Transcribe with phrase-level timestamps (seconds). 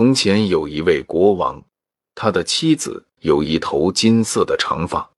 [0.00, 1.62] 从前有一位国王，
[2.14, 5.10] 他的妻子有一头金色的长发。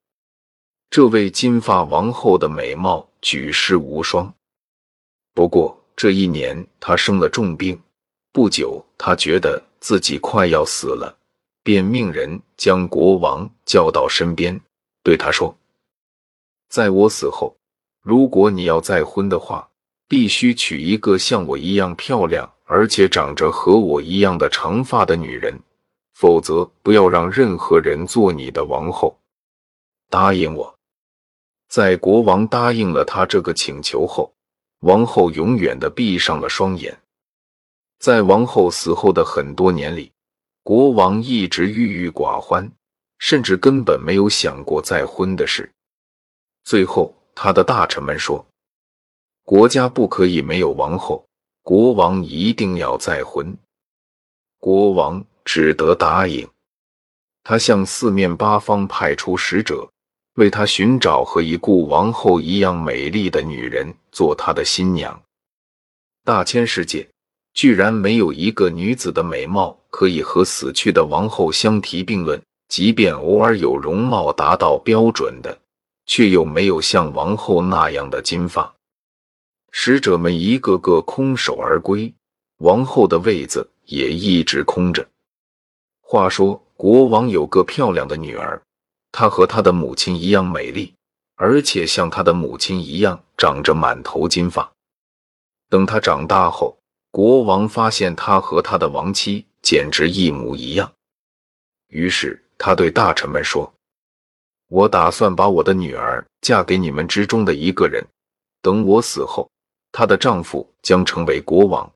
[0.90, 4.34] 这位金发王后的美貌举世无双。
[5.34, 7.80] 不过这一年，她生了重病。
[8.32, 11.16] 不久，她觉得自己快要死了，
[11.62, 14.60] 便命人将国王叫到身边，
[15.04, 15.56] 对他说
[16.68, 17.56] ：“在我死后，
[18.02, 19.70] 如果你要再婚的话，
[20.08, 25.60] 必须娶一个像我一样漂亮，而且长着和我一样的长发的女人，
[26.14, 29.20] 否则不要让任何人做你的王后。
[30.08, 30.74] 答应我。”
[31.68, 34.32] 在国王答应了他这个请求后，
[34.80, 36.98] 王后永远的闭上了双眼。
[37.98, 40.10] 在王后死后的很多年里，
[40.62, 42.72] 国王一直郁郁寡欢，
[43.18, 45.70] 甚至根本没有想过再婚的事。
[46.64, 48.46] 最后，他的大臣们说
[49.44, 51.26] ：“国家不可以没有王后，
[51.62, 53.56] 国王一定要再婚。”
[54.58, 56.48] 国王只得答应。
[57.42, 59.88] 他向四面八方派出使者。
[60.36, 65.22] 为他寻找和一顾王后一样美丽的女人做他的新娘。
[66.24, 67.06] 大千世界
[67.52, 75.60] 居然没有一个女子的美貌可以和死去的王后相提并论，即便偶尔有容貌达到标准的，
[76.06, 78.74] 却又没有像王后那样的金发。
[79.72, 82.14] 使者们一个个空手而归，
[82.58, 85.08] 王后的位子也一直空着。
[86.00, 88.62] 话说，国王有个漂亮的女儿。
[89.10, 90.94] 她和她的母亲一样美丽，
[91.36, 94.70] 而且像她的母亲一样长着满头金发。
[95.68, 96.78] 等她长大后，
[97.10, 100.92] 国王发现她和他的亡妻简直一模一样。
[101.88, 103.70] 于是他对大臣们说
[104.68, 108.06] ：“我打算把我的女儿嫁给你们之中的一个人。
[108.62, 109.50] 等我死后，
[109.92, 111.88] 她的丈夫将成为国王，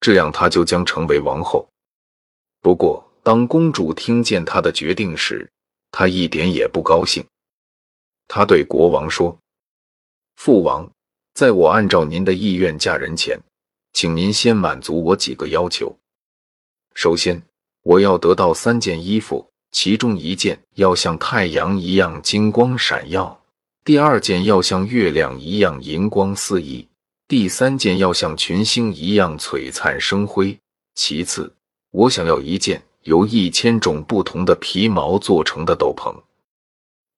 [0.00, 1.68] 这样她就将成为王后。
[2.62, 5.50] 不过，当公主听见她的决定时，
[5.90, 7.24] 她一点也不高兴。
[8.28, 9.36] 她对国王说
[10.36, 10.88] ：“父王，
[11.34, 13.38] 在我按照您的意愿嫁人前，
[13.92, 15.94] 请您先满足我几个要求。
[16.94, 17.42] 首先，
[17.82, 23.40] 我要得到三件衣服，其中一件要像太阳一样金光闪耀；
[23.84, 26.86] 第二件要像月亮一样银光四溢；
[27.30, 30.58] 第三件要像群星一样璀璨生辉。
[30.96, 31.54] 其次，
[31.92, 36.14] 我想要一件。”由一千种不同的皮毛做成的斗篷，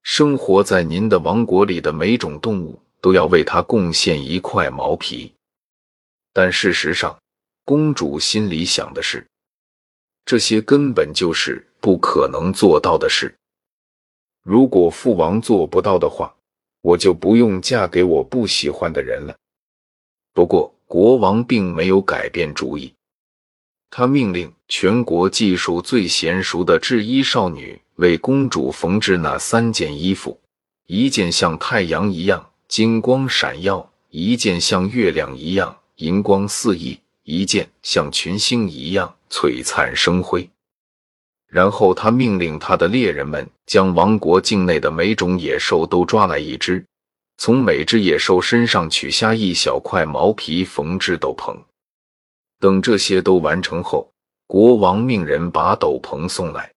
[0.04, 5.34] 生活在您的王国里的每种动物都要为它贡献一块毛皮。
[6.32, 7.18] 但事实上，
[7.64, 9.26] 公主心里想的是，
[10.24, 13.34] 这些根本就是不可能做到的事。
[14.44, 16.32] 如果父王做不到的话，
[16.80, 19.36] 我就不用嫁给我不喜欢的人了。
[20.34, 22.94] 不过，国王并没有改变主意。
[23.90, 30.40] 他命令全国技术最娴熟的制衣少女为公主缝制那三件衣服：
[30.86, 40.48] 一件像太阳一样金光闪耀，一件像月亮一样银光四溢，一件像群星一样璀璨生辉。
[41.46, 46.82] 然后他命令他的猎人们将王国境内的每种野兽都抓来一只，
[47.44, 51.52] 从每只野兽身上取下一小块毛皮，缝制斗篷。
[52.60, 54.08] 等这些都完成后，
[54.46, 56.72] 国王命人把斗篷送来，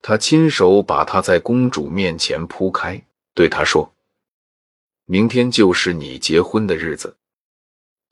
[0.00, 3.02] 他亲手把它在公主面前铺开，
[3.34, 3.92] 对她说
[5.06, 7.16] ：“明天就是你结婚的日子。”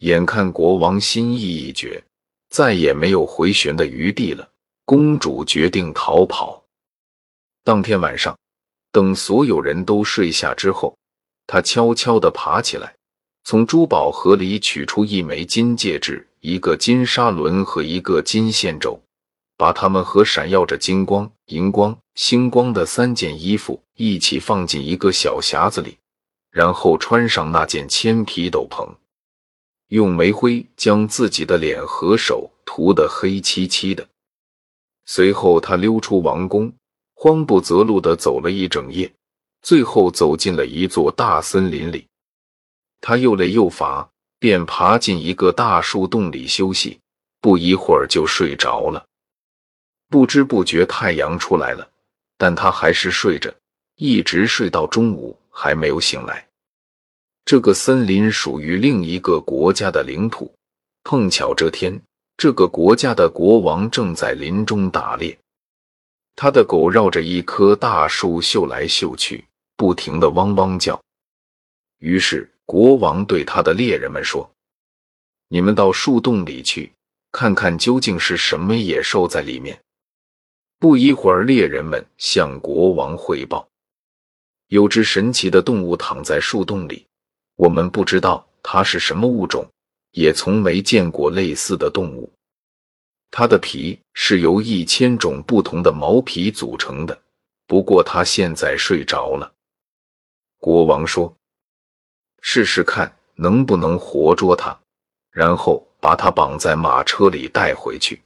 [0.02, 2.02] 眼看国王心意已决，
[2.48, 4.50] 再也没有回旋的余地了。
[4.84, 6.60] 公主决定逃跑。
[7.62, 8.36] 当天晚上，
[8.90, 10.98] 等所有人都睡下之后，
[11.52, 12.96] 他悄悄地爬起来，
[13.44, 16.26] 从珠宝盒里取出一枚金戒指。
[16.40, 18.98] 一个金砂轮和一个金线轴，
[19.58, 25.98] 把它们和闪耀着金光、银光、星光的三件衣服一起放进一个小匣子里，
[26.50, 28.88] 然后穿上那件铅皮斗篷，
[29.88, 34.08] 用煤灰将自己的脸和手涂得黑漆漆的。
[35.04, 36.72] 随后，他溜出王宫，
[37.12, 39.12] 慌不择路地走了一整夜，
[39.62, 42.06] 最后走进了一座大森林里。
[43.00, 44.08] 他又累又乏。
[44.42, 46.98] 便爬进一个大树洞里休息，
[47.40, 49.06] 不一会儿就睡着了。
[50.08, 51.88] 不知不觉太阳出来了，
[52.36, 53.54] 但他还是睡着，
[53.94, 56.44] 一直睡到中午还没有醒来。
[57.44, 60.52] 这个森林属于另一个国家的领土，
[61.04, 62.02] 碰巧这天，
[62.36, 65.38] 这个国家的国王正在林中打猎，
[66.34, 69.44] 他的狗绕着一棵大树嗅来嗅去，
[69.82, 71.02] 不停的汪汪叫。
[71.98, 72.48] 于是。
[72.64, 74.48] 国王对他的猎人们说
[75.50, 76.90] ：“你们到树洞里去，
[77.32, 79.78] 看看究竟是什么野兽在里面。
[80.78, 83.68] 不一会儿，猎人们向国王汇报，
[84.68, 87.04] 有只神奇的动物躺在树洞里。
[87.56, 89.68] 我们不知道它是什么物种，
[90.12, 92.32] 也从没见过类似的动物。
[93.30, 97.20] 它的皮是由一千种不同的毛皮组成的，
[97.66, 99.52] 不过它现在睡着了。
[100.62, 101.36] 国王说
[102.40, 104.78] ：“试试看能不能活捉它，
[105.32, 108.22] 然后把它绑在马车里带回去。”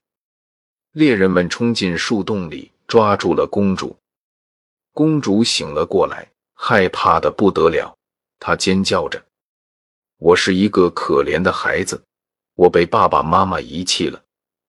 [0.93, 3.97] 猎人们冲进树洞里，抓住了公主。
[4.93, 7.97] 公主醒了过来，害怕的不得了。
[8.39, 9.25] 他尖叫着
[10.21, 12.05] ：“我是一个可怜的孩子，
[12.55, 14.23] 我被爸爸妈妈遗弃了，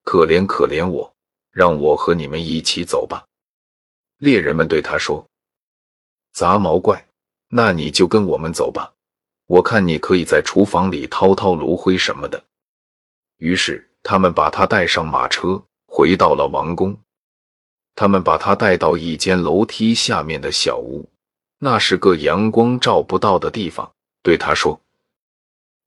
[0.06, 1.14] 可怜可怜我，
[1.52, 3.26] 让我和你们一起走吧。”
[4.20, 5.28] 猎人们对他说
[6.32, 7.07] ：“杂毛怪，
[7.50, 8.94] 那你就跟我们走吧，
[9.46, 12.44] 我看你可以在厨房里掏掏炉灰什么的。”
[13.38, 16.98] 于是他们把他带上马车，回到了王宫。
[17.96, 21.08] 他们把他带到一间楼梯下面的小屋。
[21.60, 23.92] 那是个阳光照不到的地方，
[24.22, 24.80] 对他说：“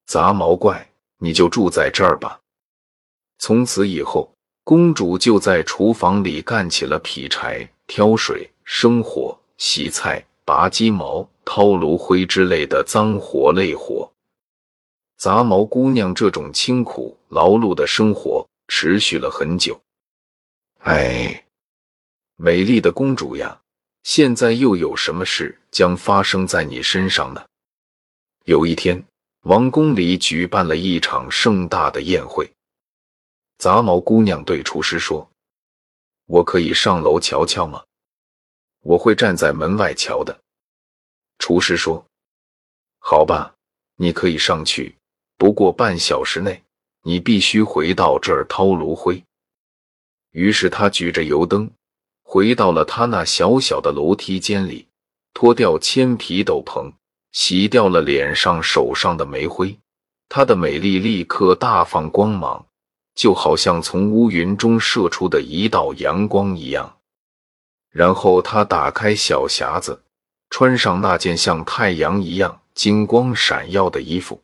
[0.07, 2.41] 杂毛怪，你就住在这儿吧。”
[3.39, 4.35] 从此以后，
[4.65, 14.09] 公主就在厨房里干起了劈柴、挑水、生火、洗菜、拔鸡毛、掏炉灰之类的脏活累活。
[15.17, 19.77] 杂毛姑娘这种清苦劳碌的生活持续了很久。
[20.85, 21.45] 哎，
[22.37, 23.61] 美丽的公主呀！
[24.05, 27.45] 现在又有什么事将发生在你身上呢？
[28.45, 29.05] 有一天，
[29.43, 32.49] 王宫里举办了一场盛大的宴会。
[33.59, 35.29] 杂毛姑娘对厨师说
[36.31, 37.83] ：“我可以上楼瞧瞧吗
[38.83, 40.40] ？”“我会站在门外瞧的。”
[41.41, 42.07] 厨师说
[43.03, 43.53] ：“好吧，
[43.97, 44.95] 你可以上去，
[45.37, 46.63] 不过半小时内
[47.03, 49.21] 你必须回到这儿掏炉灰。”
[50.31, 51.69] 于是他举着油灯。
[52.23, 54.87] 回到了他那小小的楼梯间里，
[55.35, 56.93] 脱掉铅皮斗篷，
[57.33, 59.77] 洗掉了脸上、手上的煤灰，
[60.29, 62.65] 她的美丽立刻大放光芒，
[63.17, 66.99] 就好像从乌云中射出的一道阳光一样。
[67.91, 70.01] 然后他打开小匣子，
[70.51, 74.43] 穿上那件像太阳一样金光闪耀的衣服。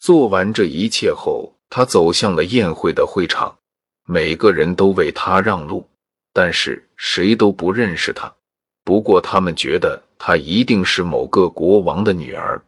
[0.00, 3.56] 做完这一切后，他走向了宴会的会场，
[4.04, 5.86] 每个人都为他让路。
[6.32, 8.34] 但是谁都不认识他，
[8.84, 12.60] 不过他们觉得他一定是某个国王的女儿。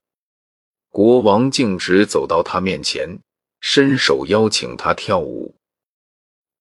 [0.90, 3.18] 国王径直走到他面前，
[3.60, 5.54] 伸手邀请他跳舞。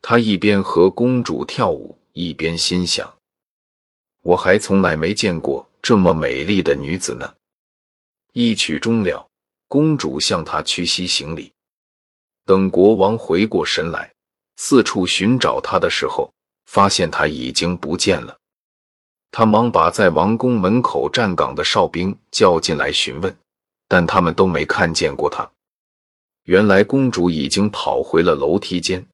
[0.01, 3.13] 他一边和公主跳舞，一边心想
[4.23, 7.35] ：“我还从来没见过这么美丽的女子呢。”
[8.33, 9.29] 一曲终了，
[9.67, 11.51] 公主向他屈膝行礼。
[12.45, 14.11] 等国王回过神来，
[14.55, 16.33] 四处寻找她的时候，
[16.65, 18.37] 发现他已经不见了，
[19.29, 23.37] 他忙把在王宫门口站岗的哨兵叫进来询问，
[23.87, 25.51] 但他们都没看见过他。
[26.43, 29.07] 原来公主已经跑回了楼梯间，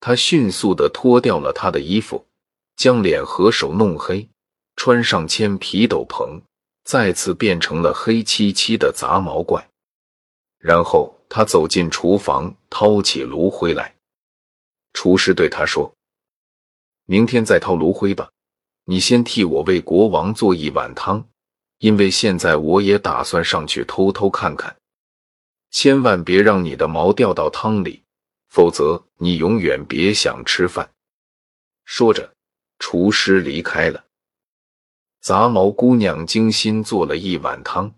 [0.00, 2.26] 她迅速地脱掉了她的衣服，
[2.76, 4.28] 将脸和手弄黑，
[4.76, 6.40] 穿上铅皮斗篷，
[6.84, 9.68] 再次变成了黑漆漆的杂毛怪。
[10.58, 13.94] 然后他走进厨房，掏起炉灰来。
[14.92, 15.92] 厨师对他说。
[17.06, 18.30] 明天再掏炉灰吧，
[18.84, 21.28] 你先替我为国王做一碗汤，
[21.78, 24.74] 因为现在我也打算上去偷偷看看。
[25.70, 28.02] 千万别让你的毛掉到汤里，
[28.48, 30.90] 否则你永远别想吃饭。
[31.84, 32.32] 说着，
[32.78, 34.03] 厨师离开了。
[35.24, 37.90] 杂毛姑娘精心做了一碗汤，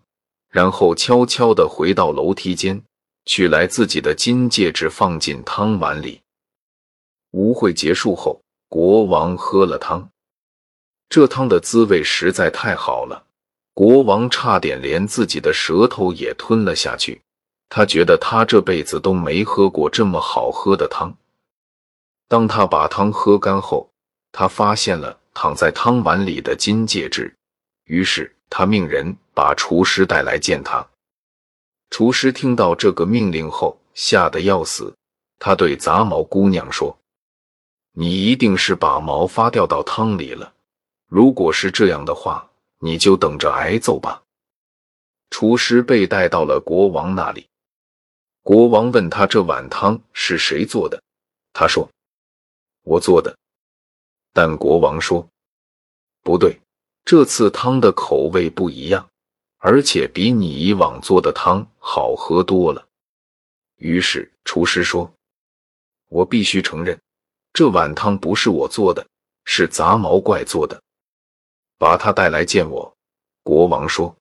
[0.49, 2.81] 然后悄悄地回到楼梯间，
[3.25, 6.21] 取来自己的金戒指，放进汤碗里。
[7.33, 8.41] 舞会结束后。
[8.69, 10.09] 国王喝了汤，
[11.09, 13.25] 这汤的滋味实在太好了，
[13.75, 17.23] 国王差点连自己的舌头也吞了下去。
[17.69, 21.17] 他觉得他这辈子都没喝过这么好喝的汤。
[22.29, 23.91] 当他把汤喝干后，
[24.31, 27.31] 他发现了躺在汤碗里的金戒指，
[27.85, 30.85] 于是他命人把厨师带来见他。
[31.91, 34.97] 厨师听到这个命令后，吓得要死。
[35.39, 36.99] 他对杂毛姑娘说。
[37.93, 40.55] 你一定是把毛发掉到汤里了。
[41.07, 44.23] 如果是这样的话，你就等着挨揍吧。
[45.29, 47.47] 厨师被带到了国王那里，
[48.43, 51.03] 国王问他这碗汤是谁做的，
[51.53, 51.87] 他说
[52.85, 53.37] ：“我做的。”
[54.37, 55.27] 但国王说
[56.23, 56.61] ：“不对，
[57.07, 59.09] 这次汤的口味不一样，
[59.57, 62.87] 而且比你以往做的汤好喝多了。”
[63.81, 65.11] 于是厨师说。
[66.09, 67.01] 我必须承认，
[67.55, 69.07] 这碗汤不是我做的，
[69.47, 70.79] 是杂毛怪做的。
[71.79, 72.95] 把他带来见我。”
[73.43, 74.15] 国王说。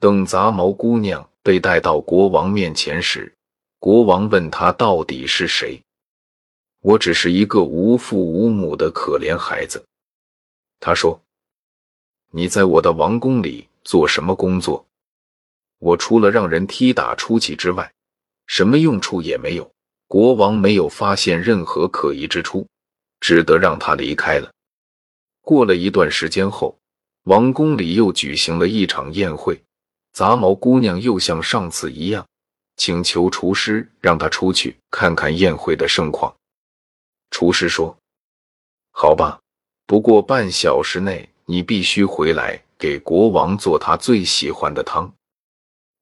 [0.00, 3.32] 等杂毛姑娘被带到国王面前时，
[3.78, 5.80] 国王问她到底是谁。
[6.82, 9.82] 我只是一个无父无母的可怜孩子。
[10.80, 11.22] 他说
[12.30, 14.84] ：“你在我的王宫里做什么工作？”
[15.78, 17.92] 我除了让人踢打出气之外，
[18.46, 19.68] 什么用处也没有。
[20.06, 22.66] 国王没有发现任何可疑之处，
[23.20, 24.52] 只得让他离开了。
[25.40, 26.76] 过了一段时间后，
[27.24, 29.60] 王宫里又举行了一场宴会。
[30.12, 32.26] 杂毛姑娘又像上次一样，
[32.76, 36.34] 请求厨师让她出去看看宴会的盛况。
[37.32, 37.96] 厨师说
[38.92, 39.40] ：“好吧，
[39.86, 45.12] 不过半小时内你必须回来给国王做他最喜欢的汤。”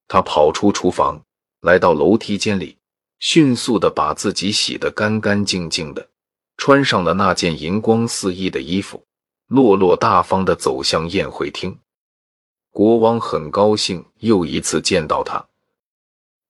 [0.09, 1.23] 他跑出厨房，
[1.61, 2.77] 来到楼梯间里，
[3.21, 6.07] 迅速的把自己洗得干干净净的，
[6.57, 9.03] 穿上了那件银光四溢的衣服，
[9.47, 11.79] 落落大方的走向宴会厅。
[12.73, 15.47] 国王很高兴又一次见到他。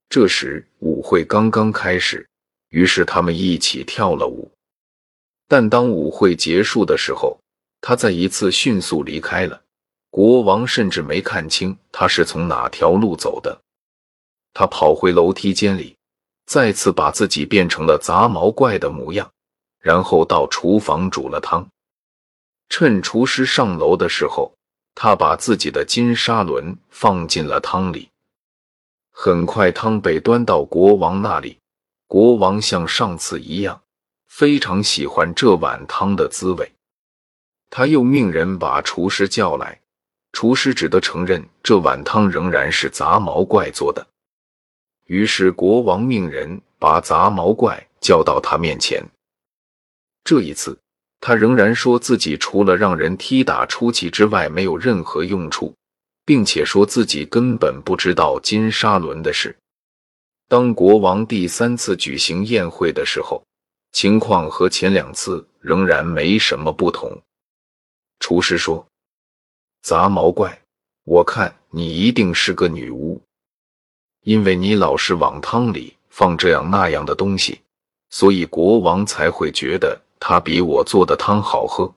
[0.09, 2.27] 这时舞会刚刚开始，
[2.69, 4.51] 于是他们一起跳了舞。
[5.51, 7.37] 但当舞会结束的时候，
[7.81, 9.61] 他再一次迅速离开了。
[10.09, 13.59] 国王甚至没看清他是从哪条路走的。
[14.53, 15.97] 他跑回楼梯间里，
[16.45, 19.29] 再次把自己变成了杂毛怪的模样，
[19.81, 21.67] 然后到厨房煮了汤。
[22.69, 24.53] 趁厨师上楼的时候。
[24.93, 28.09] 他把自己的金沙轮放进了汤里，
[29.11, 31.57] 很快汤被端到国王那里。
[32.07, 33.81] 国王像上次一样，
[34.31, 36.71] 非常喜欢这碗汤的滋味。
[37.69, 39.77] 他又命人把厨师叫来，
[40.31, 44.07] 厨师只得承认这碗汤仍然是杂毛怪做的。
[45.05, 49.03] 于是国王命人把杂毛怪叫到他面前。
[50.23, 50.77] 这一次。
[51.23, 55.71] 他仍然说自己除了让人踢打出气之外没有任何用处，
[56.25, 59.55] 并且说自己根本不知道金沙轮的事。
[60.47, 63.43] 当国王第三次举行宴会的时候，
[63.91, 67.21] 情况和前两次仍然没什么不同。
[68.19, 68.85] 厨师说
[69.81, 70.61] ：“杂毛怪，
[71.03, 73.21] 我看你一定是个女巫，
[74.21, 77.61] 因为你老是往汤里放这样那样的东西，
[78.09, 81.91] 所以国王才会觉得。”他比我做的汤好喝，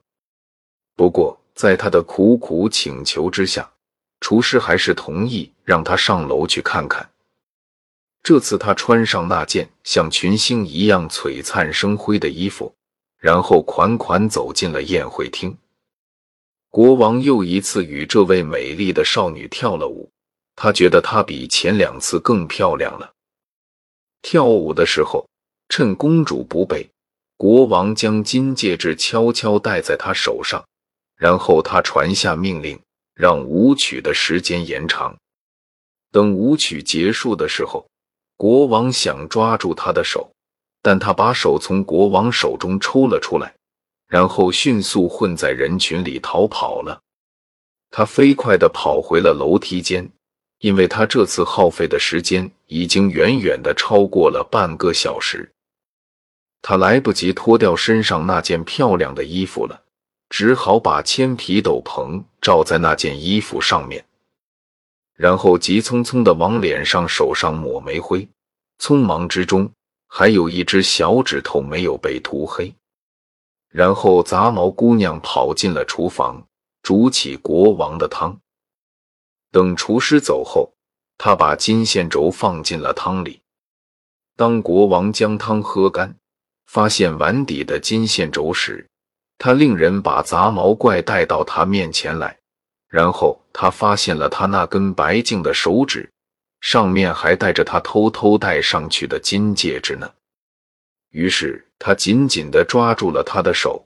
[0.97, 3.71] 不过在他的苦苦请求之下，
[4.21, 7.07] 厨师还是同意让他上楼去看看。
[8.25, 12.75] 这次他穿上那件像群星一样璀璨生辉的衣服，
[13.19, 15.55] 然后款款走进了宴会厅。
[16.71, 20.11] 国王又一次与这位美丽的少女跳了舞，
[20.57, 23.13] 他觉得她比前两次更漂亮了。
[24.23, 25.29] 跳舞的时候，
[25.69, 26.89] 趁公主不备。
[27.37, 30.65] 国王将金戒指悄悄戴在他手上，
[31.17, 32.81] 然后他传下命令，
[33.13, 35.15] 让舞曲的时间延长。
[36.11, 37.87] 等舞曲结束的时候，
[38.37, 40.31] 国王想抓住他的手，
[40.83, 43.55] 但他把手从国王手中抽了出来，
[44.09, 47.01] 然后迅速混在人群里逃跑了。
[47.91, 50.11] 他飞快地跑回了楼梯间，
[50.59, 55.53] 因为他这次耗费的时间已经远远地超过了半个小时。
[56.61, 59.83] 他来不及脱掉身上那件漂亮的衣服了，
[60.29, 64.05] 只好把铅皮斗篷罩在那件衣服上面，
[65.17, 68.29] 然后急匆匆地往脸上、手上抹煤灰。
[68.79, 69.71] 匆忙之中，
[70.09, 72.75] 还有一只小指头没有被涂黑。
[73.69, 76.47] 然后杂毛姑娘跑进了厨房，
[76.83, 78.39] 煮起国王的汤。
[79.51, 80.73] 等厨师走后，
[81.19, 83.41] 她把金线轴放进了汤里。
[84.37, 86.17] 当国王将汤喝干。
[86.67, 88.89] 发现碗底的金线轴时，
[89.39, 92.37] 他令人把杂毛怪带到他面前来，
[92.95, 96.09] 然后他发现了他那根白净的手指，
[96.61, 100.09] 上面还戴着他偷偷戴上去的金戒指呢。
[101.11, 103.85] 于是他紧紧地抓住了他的手，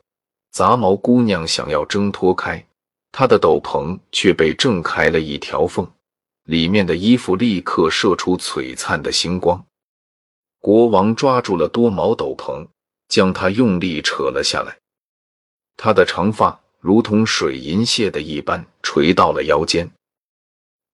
[0.51, 2.63] 杂毛姑娘想要挣脱开，
[3.11, 5.91] 她的斗篷却被挣开了一条缝，
[6.45, 9.65] 里面的衣服立刻射出璀璨的星光。
[10.61, 12.69] 国王抓住了多毛斗篷。
[13.09, 14.77] 将他用力扯了下来，
[15.79, 19.91] 他的长发如同水银泻的一般垂到了腰间。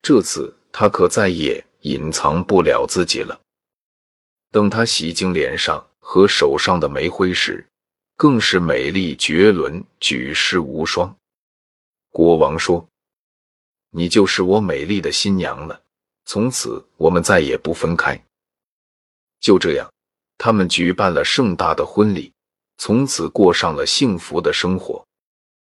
[0.02, 3.40] 这次他可再也隐藏不了自己了。
[4.50, 7.66] 等他洗净脸上和手上的煤灰时，
[8.16, 11.14] 更是美丽绝伦、举世无双。
[12.10, 12.86] 国王说
[13.90, 15.82] ：“你就是我美丽的新娘了，
[16.24, 18.22] 从此我们再也不分开。”
[19.40, 19.90] 就这样。
[20.36, 22.32] 他们举办了盛大的婚礼，
[22.76, 25.02] 从此过上了幸福的生活。